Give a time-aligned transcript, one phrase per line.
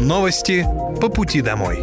[0.00, 0.64] Новости
[1.00, 1.82] по пути домой.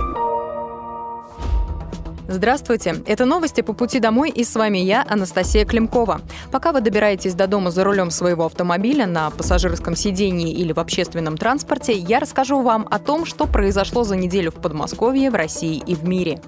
[2.29, 6.21] Здравствуйте, это новости по пути домой и с вами я, Анастасия Климкова.
[6.49, 11.35] Пока вы добираетесь до дома за рулем своего автомобиля на пассажирском сидении или в общественном
[11.35, 15.93] транспорте, я расскажу вам о том, что произошло за неделю в Подмосковье, в России и
[15.93, 16.39] в мире.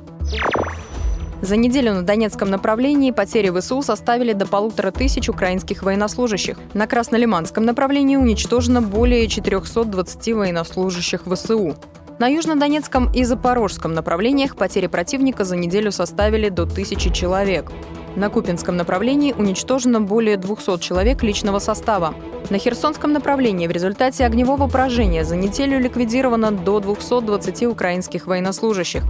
[1.42, 6.58] За неделю на Донецком направлении потери ВСУ составили до полутора тысяч украинских военнослужащих.
[6.74, 11.76] На Краснолиманском направлении уничтожено более 420 военнослужащих ВСУ.
[12.18, 17.72] На Южнодонецком и Запорожском направлениях потери противника за неделю составили до тысячи человек.
[18.18, 22.16] На Купинском направлении уничтожено более 200 человек личного состава.
[22.50, 29.04] На Херсонском направлении в результате огневого поражения за неделю ликвидировано до 220 украинских военнослужащих.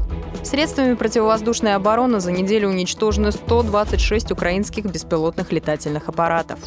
[0.44, 6.60] Средствами противовоздушной обороны за неделю уничтожены 126 украинских беспилотных летательных аппаратов.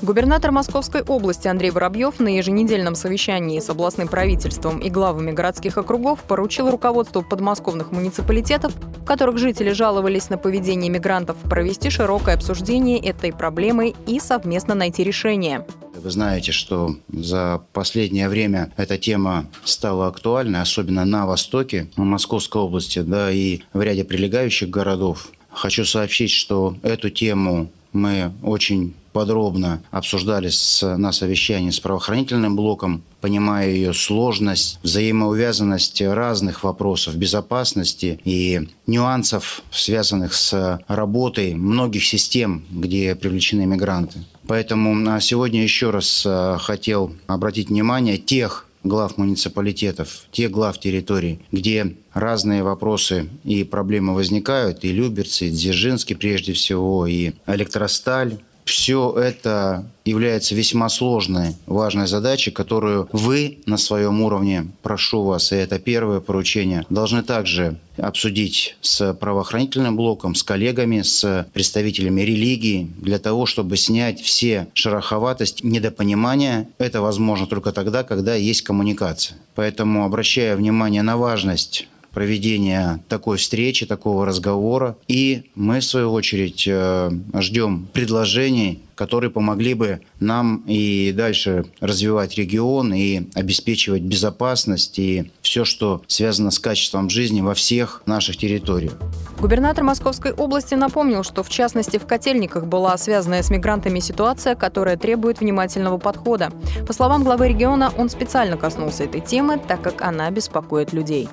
[0.00, 6.22] Губернатор Московской области Андрей Воробьев на еженедельном совещании с областным правительством и главами городских округов
[6.22, 13.32] поручил руководству подмосковных муниципалитетов, в которых жители жаловались на поведение мигрантов, провести широкое обсуждение этой
[13.32, 15.66] проблемы и совместно найти решение.
[15.96, 23.00] Вы знаете, что за последнее время эта тема стала актуальной, особенно на востоке Московской области,
[23.00, 25.28] да и в ряде прилегающих городов.
[25.50, 27.68] Хочу сообщить, что эту тему
[27.98, 36.62] мы очень подробно обсуждали с, на совещании с правоохранительным блоком, понимая ее сложность, взаимоувязанность разных
[36.62, 44.24] вопросов безопасности и нюансов, связанных с работой многих систем, где привлечены мигранты.
[44.46, 51.40] Поэтому а, сегодня еще раз а, хотел обратить внимание тех глав муниципалитетов, тех глав территорий,
[51.52, 58.38] где разные вопросы и проблемы возникают, и Люберцы, и Дзержинский прежде всего, и Электросталь,
[58.68, 65.56] все это является весьма сложной, важной задачей, которую вы на своем уровне, прошу вас, и
[65.56, 73.18] это первое поручение, должны также обсудить с правоохранительным блоком, с коллегами, с представителями религии, для
[73.18, 76.68] того, чтобы снять все шероховатости, недопонимания.
[76.78, 79.38] Это возможно только тогда, когда есть коммуникация.
[79.54, 84.96] Поэтому, обращая внимание на важность проведения такой встречи, такого разговора.
[85.06, 92.34] И мы, в свою очередь, э, ждем предложений, которые помогли бы нам и дальше развивать
[92.34, 98.94] регион и обеспечивать безопасность и все, что связано с качеством жизни во всех наших территориях.
[99.38, 104.96] Губернатор Московской области напомнил, что в частности в Котельниках была связанная с мигрантами ситуация, которая
[104.96, 106.50] требует внимательного подхода.
[106.84, 111.28] По словам главы региона, он специально коснулся этой темы, так как она беспокоит людей.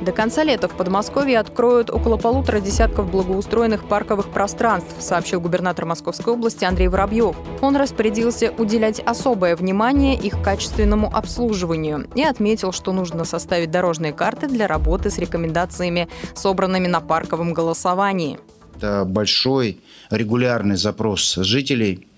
[0.00, 6.32] До конца лета в Подмосковье откроют около полутора десятков благоустроенных парковых пространств, сообщил губернатор Московской
[6.32, 7.36] области Андрей Воробьев.
[7.60, 14.48] Он распорядился уделять особое внимание их качественному обслуживанию и отметил, что нужно составить дорожные карты
[14.48, 18.38] для работы с рекомендациями, собранными на парковом голосовании.
[18.76, 22.08] Это большой регулярный запрос жителей.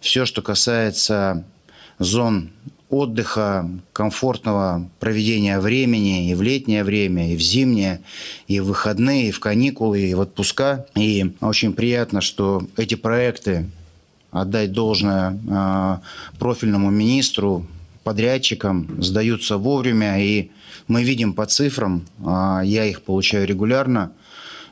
[0.00, 1.44] Все, что касается
[2.00, 2.50] зон
[2.90, 8.00] отдыха, комфортного проведения времени и в летнее время, и в зимнее,
[8.48, 10.86] и в выходные, и в каникулы, и в отпуска.
[10.96, 13.70] И очень приятно, что эти проекты
[14.32, 16.00] отдать должное а,
[16.38, 17.66] профильному министру,
[18.02, 20.22] подрядчикам, сдаются вовремя.
[20.22, 20.50] И
[20.88, 24.12] мы видим по цифрам, а, я их получаю регулярно,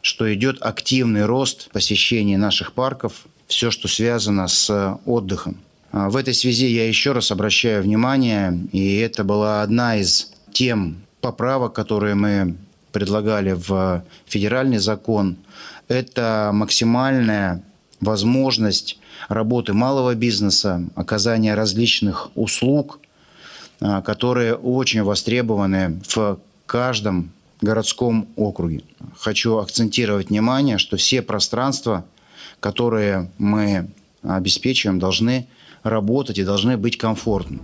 [0.03, 5.57] что идет активный рост посещения наших парков, все, что связано с отдыхом.
[5.91, 10.99] А, в этой связи я еще раз обращаю внимание, и это была одна из тем
[11.21, 12.57] поправок, которые мы
[12.93, 15.37] предлагали в федеральный закон,
[15.89, 17.63] это максимальная
[18.01, 23.01] возможность работы малого бизнеса, оказания различных услуг,
[23.81, 28.83] а, которые очень востребованы в каждом городском округе.
[29.19, 32.05] Хочу акцентировать внимание, что все пространства,
[32.61, 33.91] которые мы
[34.23, 35.49] обеспечиваем, должны
[35.91, 37.61] работать и должны быть комфортны.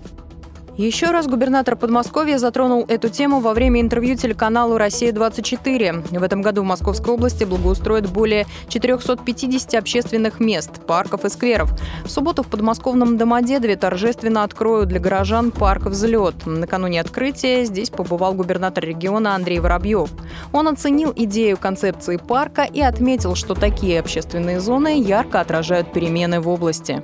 [0.76, 6.18] Еще раз губернатор Подмосковья затронул эту тему во время интервью телеканалу «Россия-24».
[6.18, 11.70] В этом году в Московской области благоустроят более 450 общественных мест, парков и скверов.
[12.04, 16.44] В субботу в подмосковном Домодедове торжественно откроют для горожан парк «Взлет».
[16.44, 20.10] Накануне открытия здесь побывал губернатор региона Андрей Воробьев.
[20.52, 26.48] Он оценил идею концепции парка и отметил, что такие общественные зоны ярко отражают перемены в
[26.48, 27.00] области.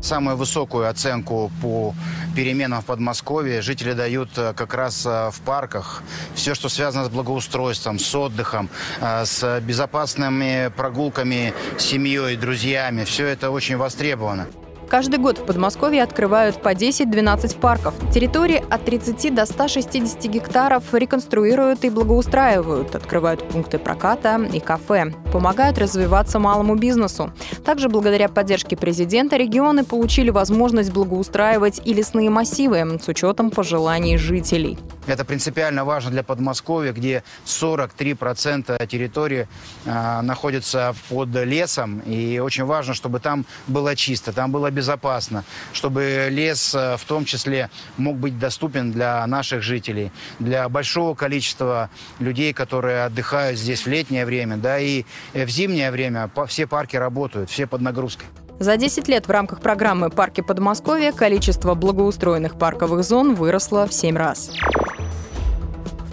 [0.00, 1.94] Самую высокую оценку по
[2.36, 6.02] переменам в Подмосковье жители дают э, как раз э, в парках.
[6.34, 8.68] Все, что связано с благоустройством, с отдыхом,
[9.00, 14.46] э, с безопасными прогулками с семьей, друзьями, все это очень востребовано.
[14.88, 17.94] Каждый год в Подмосковье открывают по 10-12 парков.
[18.10, 25.76] Территории от 30 до 160 гектаров реконструируют и благоустраивают, открывают пункты проката и кафе, помогают
[25.76, 27.30] развиваться малому бизнесу.
[27.66, 34.78] Также благодаря поддержке президента регионы получили возможность благоустраивать и лесные массивы с учетом пожеланий жителей.
[35.06, 39.48] Это принципиально важно для Подмосковья, где 43% территории
[39.84, 42.00] э, находится под лесом.
[42.00, 45.42] И очень важно, чтобы там было чисто, там было безопасно,
[45.72, 51.90] чтобы лес э, в том числе мог быть доступен для наших жителей, для большого количества
[52.20, 56.94] людей, которые отдыхают здесь в летнее время, да, и э, в зимнее время все парки
[56.96, 58.26] работают, все под нагрузкой.
[58.60, 64.16] За 10 лет в рамках программы «Парки Подмосковья» количество благоустроенных парковых зон выросло в 7
[64.16, 64.50] раз.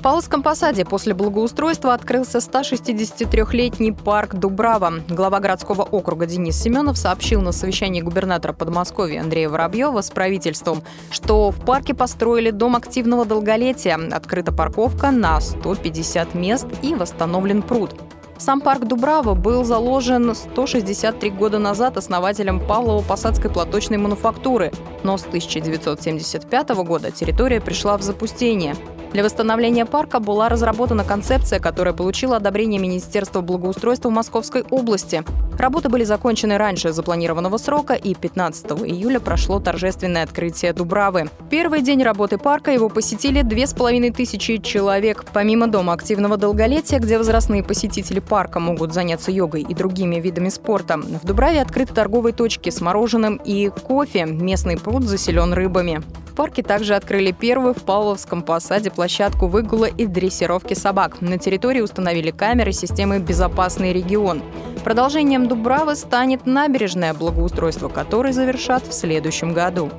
[0.05, 4.93] Павловском посаде после благоустройства открылся 163-летний парк Дубрава.
[5.09, 11.49] Глава городского округа Денис Семенов сообщил на совещании губернатора Подмосковья Андрея Воробьева с правительством, что
[11.49, 17.95] в парке построили дом активного долголетия, открыта парковка на 150 мест и восстановлен пруд.
[18.37, 24.71] Сам парк Дубрава был заложен 163 года назад основателем Павлово-Посадской платочной мануфактуры,
[25.01, 28.75] но с 1975 года территория пришла в запустение–
[29.15, 35.23] для восстановления парка была разработана концепция, которая получила одобрение Министерства благоустройства Московской области.
[35.57, 41.29] Работы были закончены раньше запланированного срока, и 15 июля прошло торжественное открытие Дубравы.
[41.50, 45.23] Первый день работы парка его посетили две с половиной тысячи человек.
[45.31, 50.97] Помимо Дома активного долголетия, где возрастные посетители парка могут заняться йогой и другими видами спорта,
[50.97, 54.25] в Дубраве открыты торговые точки с мороженым и кофе.
[54.25, 56.03] Местный пруд заселен рыбами
[56.35, 61.21] парке также открыли первую в Павловском посаде площадку выгула и дрессировки собак.
[61.21, 64.41] На территории установили камеры системы «Безопасный регион».
[64.83, 69.91] Продолжением Дубравы станет набережное благоустройство, которое завершат в следующем году.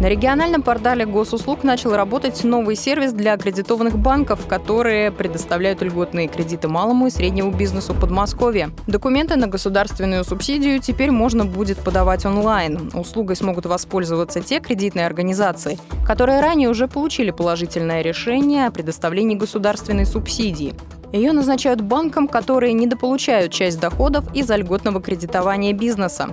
[0.00, 6.68] На региональном портале госуслуг начал работать новый сервис для аккредитованных банков, которые предоставляют льготные кредиты
[6.68, 8.70] малому и среднему бизнесу Подмосковья.
[8.86, 12.92] Документы на государственную субсидию теперь можно будет подавать онлайн.
[12.94, 20.06] Услугой смогут воспользоваться те кредитные организации, которые ранее уже получили положительное решение о предоставлении государственной
[20.06, 20.74] субсидии.
[21.12, 26.28] Ее назначают банкам, которые недополучают часть доходов из-за льготного кредитования бизнеса.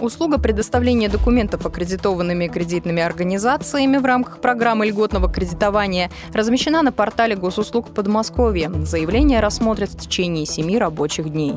[0.00, 7.88] Услуга предоставления документов аккредитованными кредитными организациями в рамках программы льготного кредитования размещена на портале госуслуг
[7.92, 8.70] Подмосковья.
[8.84, 11.54] Заявление рассмотрят в течение семи рабочих дней.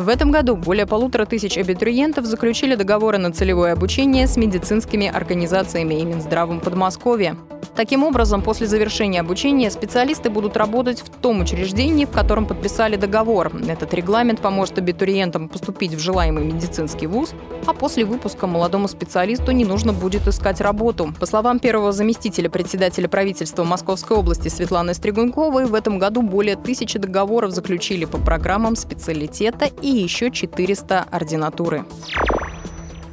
[0.00, 5.96] В этом году более полутора тысяч абитуриентов заключили договоры на целевое обучение с медицинскими организациями
[5.96, 7.36] и Минздравом Подмосковья.
[7.76, 13.52] Таким образом, после завершения обучения специалисты будут работать в том учреждении, в котором подписали договор.
[13.68, 17.32] Этот регламент поможет абитуриентам поступить в желаемый медицинский вуз,
[17.66, 21.12] а после выпуска молодому специалисту не нужно будет искать работу.
[21.20, 26.98] По словам первого заместителя председателя правительства Московской области Светланы Стригуньковой, в этом году более тысячи
[26.98, 31.84] договоров заключили по программам специалитета и еще 400 ординатуры.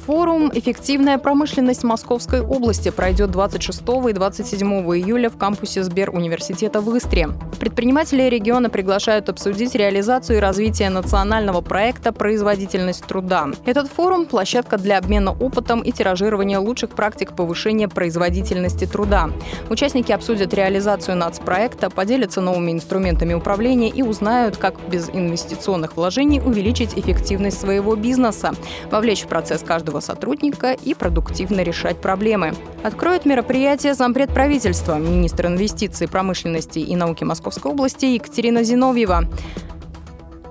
[0.08, 4.66] Форум «Эффективная промышленность Московской области» пройдет 26 и 27
[4.96, 7.28] июля в кампусе Сбер университета в Истре.
[7.60, 13.48] Предприниматели региона приглашают обсудить реализацию и развитие национального проекта «Производительность труда».
[13.66, 19.28] Этот форум– площадка для обмена опытом и тиражирования лучших практик повышения производительности труда.
[19.68, 26.96] Участники обсудят реализацию нацпроекта, поделятся новыми инструментами управления и узнают, как без инвестиционных вложений увеличить
[26.96, 28.54] эффективность своего бизнеса,
[28.90, 32.54] вовлечь в процесс каждого каждого сотрудника и продуктивно решать проблемы.
[32.82, 39.24] Откроет мероприятие зампред правительства, министр инвестиций, промышленности и науки Московской области Екатерина Зиновьева.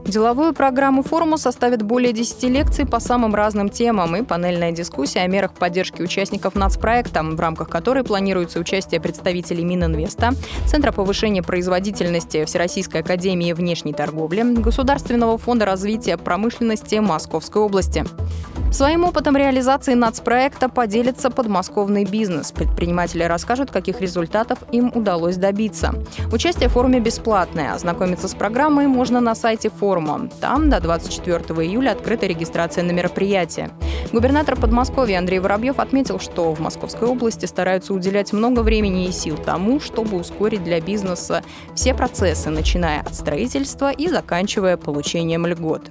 [0.08, 5.28] Деловую программу форума составит более 10 лекций по самым разным темам и панельная дискуссия о
[5.28, 10.32] мерах поддержки участников нацпроекта, в рамках которой планируется участие представителей Мининвеста,
[10.66, 18.06] Центра повышения производительности Всероссийской академии внешней торговли, Государственного фонда развития промышленности Московской области.
[18.72, 22.52] Своим опытом реализации нацпроекта поделится подмосковный бизнес.
[22.52, 25.96] Предприниматели расскажут, каких результатов им удалось добиться.
[26.32, 27.74] Участие в форуме бесплатное.
[27.74, 30.30] Ознакомиться с программой можно на сайте форума.
[30.42, 33.72] Там до 24 июля открыта регистрация на мероприятие.
[34.14, 39.38] Губернатор Подмосковья Андрей Воробьев отметил, что в Московской области стараются уделять много времени и сил
[39.38, 41.44] тому, чтобы ускорить для бизнеса
[41.76, 45.82] все процессы, начиная от строительства и заканчивая получением льгот.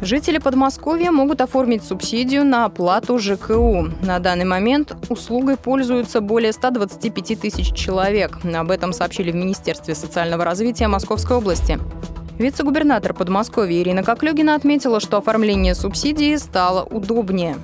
[0.00, 3.88] Жители Подмосковья могут оформить субсидию на оплату ЖКУ.
[4.02, 8.38] На данный момент услугой пользуются более 125 тысяч человек.
[8.54, 11.78] Об этом сообщили в Министерстве социального развития Московской области.
[12.38, 17.56] Вице-губернатор Подмосковья Ирина Коклюгина отметила, что оформление субсидии стало удобнее.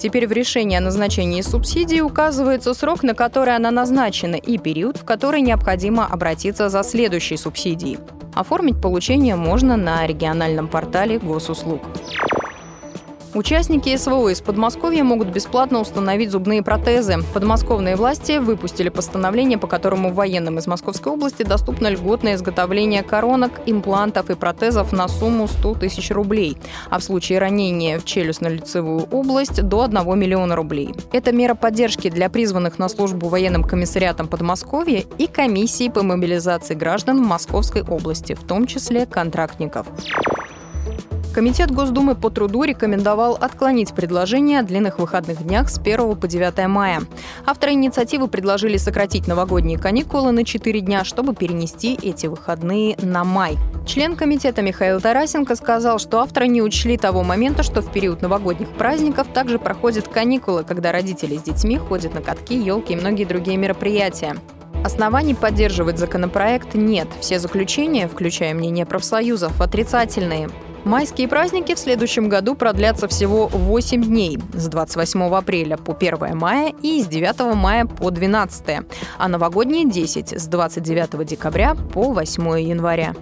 [0.00, 5.04] Теперь в решении о назначении субсидии указывается срок, на который она назначена, и период, в
[5.04, 7.98] который необходимо обратиться за следующей субсидией.
[8.34, 11.80] Оформить получение можно на региональном портале госуслуг.
[13.36, 17.18] Участники СВО из Подмосковья могут бесплатно установить зубные протезы.
[17.34, 24.30] Подмосковные власти выпустили постановление, по которому военным из Московской области доступно льготное изготовление коронок, имплантов
[24.30, 26.56] и протезов на сумму 100 тысяч рублей,
[26.88, 30.94] а в случае ранения в челюстно-лицевую область до 1 миллиона рублей.
[31.12, 37.18] Это мера поддержки для призванных на службу военным комиссариатом Подмосковья и комиссии по мобилизации граждан
[37.18, 39.88] Московской области, в том числе контрактников.
[41.36, 46.66] Комитет Госдумы по труду рекомендовал отклонить предложение о длинных выходных днях с 1 по 9
[46.66, 47.02] мая.
[47.44, 53.58] Авторы инициативы предложили сократить новогодние каникулы на 4 дня, чтобы перенести эти выходные на май.
[53.84, 58.70] Член комитета Михаил Тарасенко сказал, что авторы не учли того момента, что в период новогодних
[58.70, 63.58] праздников также проходят каникулы, когда родители с детьми ходят на катки, елки и многие другие
[63.58, 64.36] мероприятия.
[64.82, 67.08] Оснований поддерживать законопроект нет.
[67.20, 70.48] Все заключения, включая мнение профсоюзов, отрицательные.
[70.86, 74.38] Майские праздники в следующем году продлятся всего 8 дней.
[74.52, 78.86] С 28 апреля по 1 мая и с 9 мая по 12,
[79.18, 83.16] а новогодние 10 с 29 декабря по 8 января.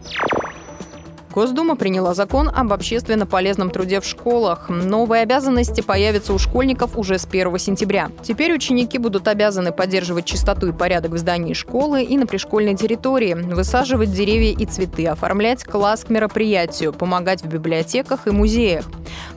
[1.35, 4.69] Госдума приняла закон об общественно полезном труде в школах.
[4.69, 8.13] Новые обязанности появятся у школьников уже с 1 сентября.
[8.23, 13.35] Теперь ученики будут обязаны поддерживать чистоту и порядок в здании школы и на пришкольной территории,
[13.35, 18.85] высаживать деревья и цветы, оформлять класс к мероприятию, помогать в библиотеках и музеях.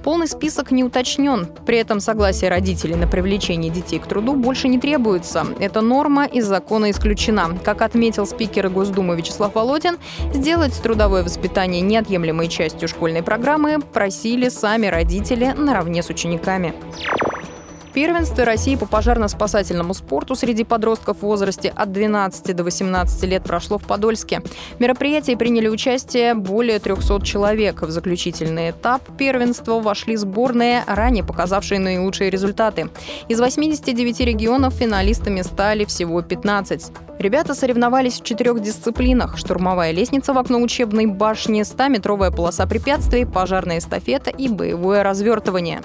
[0.04, 1.48] Полный список не уточнен.
[1.66, 5.46] При этом согласие родителей на привлечение детей к труду больше не требуется.
[5.60, 7.58] Эта норма из закона исключена.
[7.64, 9.98] Как отметил спикер Госдумы Вячеслав Володин,
[10.34, 16.74] сделать трудовое воспитание неотъемлемой частью школьной программы просили сами родители наравне с учениками
[17.98, 23.80] первенстве России по пожарно-спасательному спорту среди подростков в возрасте от 12 до 18 лет прошло
[23.80, 24.44] в Подольске.
[24.78, 27.82] В мероприятии приняли участие более 300 человек.
[27.82, 32.92] В заключительный этап первенства вошли сборные, ранее показавшие наилучшие результаты.
[33.30, 36.92] Из 89 регионов финалистами стали всего 15.
[37.18, 39.40] Ребята соревновались в четырех дисциплинах.
[39.40, 45.82] Штурмовая лестница в окно учебной башни, 100-метровая полоса препятствий, пожарная эстафета и боевое развертывание.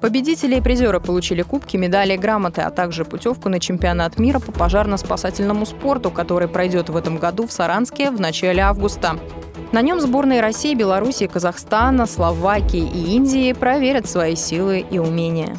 [0.00, 4.52] Победители и призеры получили кубки, медали и грамоты, а также путевку на чемпионат мира по
[4.52, 9.18] пожарно-спасательному спорту, который пройдет в этом году в Саранске в начале августа.
[9.72, 15.56] На нем сборные России, Беларуси, Казахстана, Словакии и Индии проверят свои силы и умения.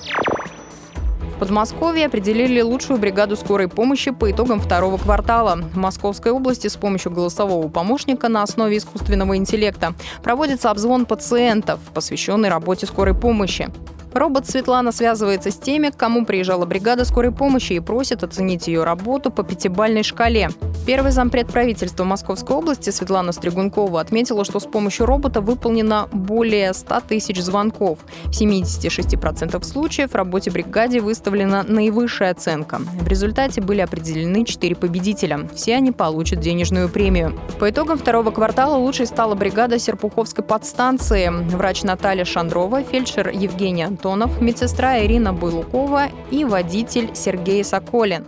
[1.35, 5.55] В Подмосковье определили лучшую бригаду скорой помощи по итогам второго квартала.
[5.55, 12.49] В Московской области с помощью голосового помощника на основе искусственного интеллекта проводится обзвон пациентов, посвященный
[12.49, 13.69] работе скорой помощи.
[14.13, 18.83] Робот Светлана связывается с теми, к кому приезжала бригада скорой помощи и просит оценить ее
[18.83, 20.49] работу по пятибальной шкале.
[20.85, 27.01] Первый зампред правительства Московской области Светлана Стригункова отметила, что с помощью робота выполнено более 100
[27.09, 27.99] тысяч звонков.
[28.25, 32.79] В 76% случаев работе бригаде выставлена наивысшая оценка.
[33.01, 35.47] В результате были определены 4 победителя.
[35.53, 37.37] Все они получат денежную премию.
[37.59, 41.29] По итогам второго квартала лучшей стала бригада Серпуховской подстанции.
[41.49, 48.25] Врач Наталья Шандрова, фельдшер Евгений Антонов, медсестра Ирина Буйлукова и водитель Сергей Соколин.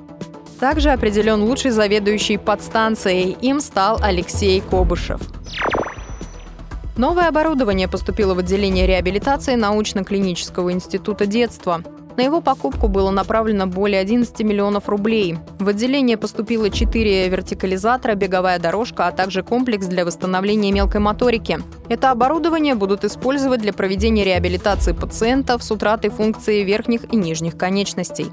[0.60, 3.38] Также определен лучший заведующий подстанцией.
[3.42, 5.22] Им стал Алексей Кобышев.
[6.98, 11.84] Новое оборудование поступило в отделение реабилитации научно-клинического института детства.
[12.20, 15.38] На его покупку было направлено более 11 миллионов рублей.
[15.58, 21.60] В отделение поступило 4 вертикализатора, беговая дорожка, а также комплекс для восстановления мелкой моторики.
[21.88, 28.26] Это оборудование будут использовать для проведения реабилитации пациентов с утратой функции верхних и нижних конечностей.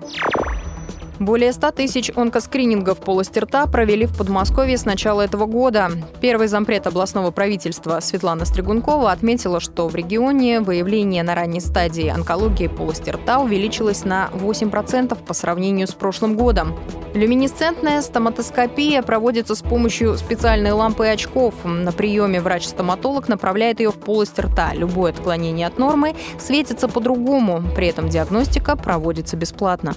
[1.18, 5.90] Более 100 тысяч онкоскринингов полости рта провели в Подмосковье с начала этого года.
[6.20, 12.66] Первый зампред областного правительства Светлана Стригункова отметила, что в регионе выявление на ранней стадии онкологии
[12.66, 16.78] полости рта увеличилось на 8% по сравнению с прошлым годом.
[17.14, 21.54] Люминесцентная стоматоскопия проводится с помощью специальной лампы и очков.
[21.64, 24.74] На приеме врач-стоматолог направляет ее в полость рта.
[24.74, 27.62] Любое отклонение от нормы светится по-другому.
[27.74, 29.94] При этом диагностика проводится бесплатно.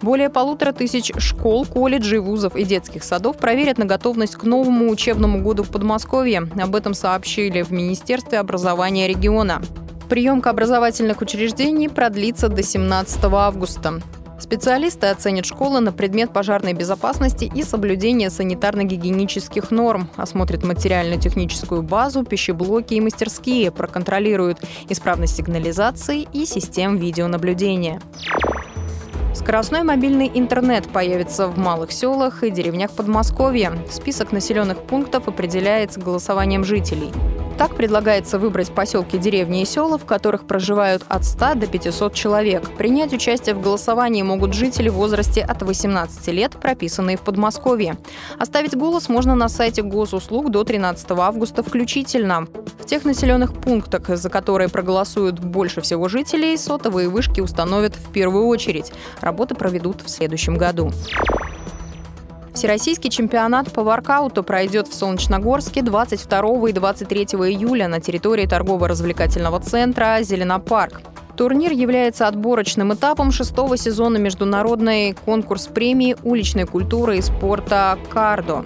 [0.00, 5.42] Более полутора тысяч школ, колледжей, вузов и детских садов проверят на готовность к новому учебному
[5.42, 6.48] году в Подмосковье.
[6.60, 9.60] Об этом сообщили в Министерстве образования региона.
[10.08, 14.00] Приемка образовательных учреждений продлится до 17 августа.
[14.38, 22.94] Специалисты оценят школы на предмет пожарной безопасности и соблюдения санитарно-гигиенических норм, осмотрят материально-техническую базу, пищеблоки
[22.94, 28.00] и мастерские, проконтролируют исправность сигнализации и систем видеонаблюдения.
[29.38, 33.72] Скоростной мобильный интернет появится в малых селах и деревнях Подмосковья.
[33.88, 37.12] Список населенных пунктов определяется голосованием жителей.
[37.58, 42.70] Так предлагается выбрать поселки, деревни и села, в которых проживают от 100 до 500 человек.
[42.76, 47.96] Принять участие в голосовании могут жители в возрасте от 18 лет, прописанные в Подмосковье.
[48.38, 52.46] Оставить голос можно на сайте госуслуг до 13 августа включительно.
[52.78, 58.46] В тех населенных пунктах, за которые проголосуют больше всего жителей, сотовые вышки установят в первую
[58.46, 58.92] очередь.
[59.20, 60.92] Работы проведут в следующем году.
[62.58, 70.18] Всероссийский чемпионат по воркауту пройдет в Солнечногорске 22 и 23 июля на территории торгово-развлекательного центра
[70.22, 71.02] «Зеленопарк».
[71.36, 78.64] Турнир является отборочным этапом шестого сезона международной конкурс премии уличной культуры и спорта «Кардо».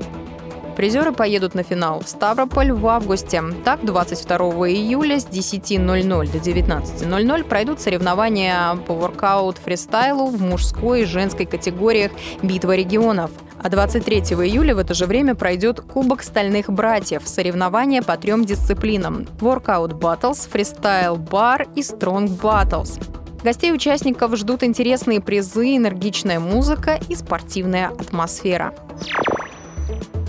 [0.75, 3.42] Призеры поедут на финал в Ставрополь в августе.
[3.62, 4.38] Так, 22
[4.70, 12.75] июля с 10.00 до 19.00 пройдут соревнования по воркаут-фристайлу в мужской и женской категориях «Битва
[12.75, 13.30] регионов».
[13.62, 19.26] А 23 июля в это же время пройдет Кубок стальных братьев, соревнования по трем дисциплинам–
[19.40, 23.00] Workout Battles, Freestyle Bar и Strong Battles.
[23.45, 28.75] Гостей участников ждут интересные призы, энергичная музыка и спортивная атмосфера.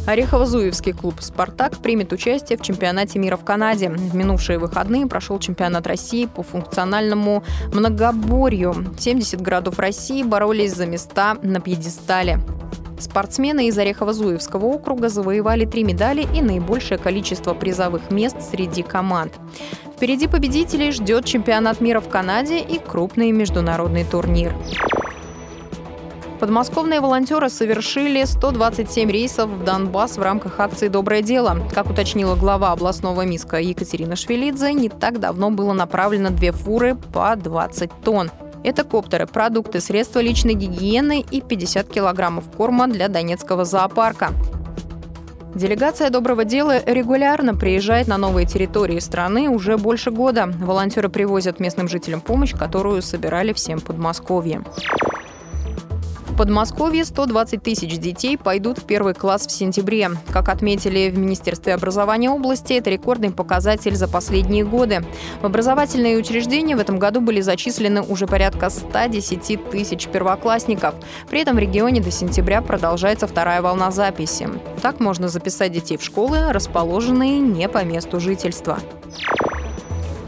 [0.06, 3.90] Орехово-Зуевский клуб «Спартак» примет участие в чемпионате мира в Канаде.
[3.90, 8.76] В минувшие выходные прошел чемпионат России по функциональному многоборью.
[9.00, 12.40] 70 городов России боролись за места на пьедестале.
[13.04, 19.34] Спортсмены из Орехово-Зуевского округа завоевали три медали и наибольшее количество призовых мест среди команд.
[19.96, 24.56] Впереди победителей ждет чемпионат мира в Канаде и крупный международный турнир.
[26.40, 31.58] Подмосковные волонтеры совершили 127 рейсов в Донбасс в рамках акции «Доброе дело».
[31.74, 37.36] Как уточнила глава областного МИСКа Екатерина Швелидзе, не так давно было направлено две фуры по
[37.36, 38.32] 20 тонн.
[38.64, 44.32] Это коптеры, продукты, средства личной гигиены и 50 килограммов корма для Донецкого зоопарка.
[45.54, 50.48] Делегация доброго дела регулярно приезжает на новые территории страны уже больше года.
[50.48, 54.64] Волонтеры привозят местным жителям помощь, которую собирали всем Подмосковье.
[56.34, 60.10] В Подмосковье 120 тысяч детей пойдут в первый класс в сентябре.
[60.32, 65.06] Как отметили в Министерстве образования области, это рекордный показатель за последние годы.
[65.44, 70.96] В образовательные учреждения в этом году были зачислены уже порядка 110 тысяч первоклассников.
[71.30, 74.50] При этом в регионе до сентября продолжается вторая волна записи.
[74.82, 78.80] Так можно записать детей в школы, расположенные не по месту жительства.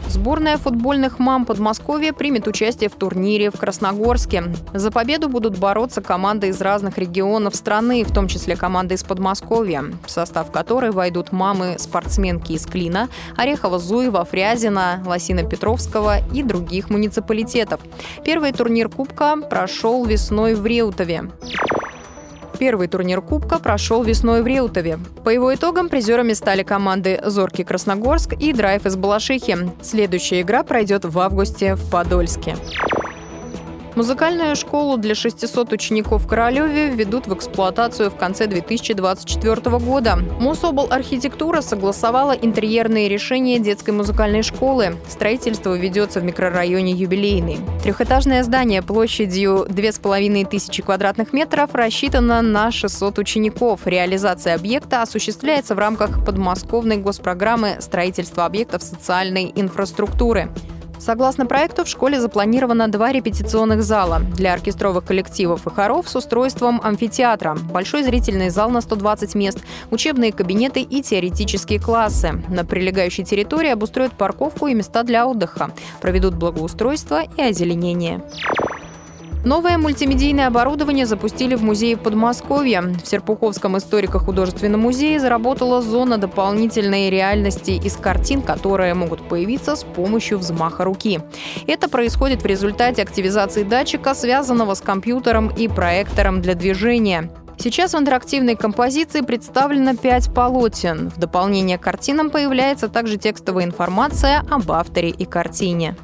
[0.08, 4.44] Сборная футбольных мам Подмосковья примет участие в турнире в Красногорске.
[4.72, 9.84] За победу будут бороться команды из разных регионов страны, в том числе команды из Подмосковья,
[10.04, 17.80] в состав которой войдут мамы-спортсменки из Клина, Орехова-Зуева, Фрязина, Лосина-Петровского и других муниципалитетов.
[18.24, 21.30] Первый турнир Кубка прошел весной в Реутове.
[22.58, 24.98] Первый турнир Кубка прошел весной в Реутове.
[25.24, 29.56] По его итогам призерами стали команды «Зоркий Красногорск» и «Драйв» из Балашихи.
[29.82, 32.56] Следующая игра пройдет в августе в Подольске.
[33.96, 40.16] Музыкальную школу для 600 учеников в Королеве введут в эксплуатацию в конце 2024 года.
[40.38, 44.96] Мособл архитектура согласовала интерьерные решения детской музыкальной школы.
[45.08, 47.56] Строительство ведется в микрорайоне Юбилейный.
[47.82, 53.86] Трехэтажное здание площадью 2500 квадратных метров рассчитано на 600 учеников.
[53.86, 60.50] Реализация объекта осуществляется в рамках подмосковной госпрограммы строительства объектов социальной инфраструктуры.
[60.98, 66.80] Согласно проекту, в школе запланировано два репетиционных зала для оркестровых коллективов и хоров с устройством
[66.82, 69.58] амфитеатра, большой зрительный зал на 120 мест,
[69.90, 72.42] учебные кабинеты и теоретические классы.
[72.48, 78.22] На прилегающей территории обустроят парковку и места для отдыха, проведут благоустройство и озеленение.
[79.46, 82.82] Новое мультимедийное оборудование запустили в музее Подмосковья.
[82.82, 90.38] В Серпуховском историко-художественном музее заработала зона дополнительной реальности из картин, которые могут появиться с помощью
[90.38, 91.20] взмаха руки.
[91.68, 97.30] Это происходит в результате активизации датчика, связанного с компьютером и проектором для движения.
[97.56, 101.08] Сейчас в интерактивной композиции представлено пять полотен.
[101.10, 105.94] В дополнение к картинам появляется также текстовая информация об авторе и картине.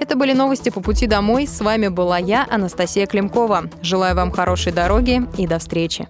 [0.00, 1.46] Это были новости по пути домой.
[1.46, 3.64] С вами была я, Анастасия Климкова.
[3.82, 6.08] Желаю вам хорошей дороги и до встречи.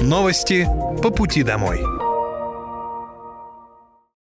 [0.00, 0.66] Новости
[1.02, 1.99] по пути домой.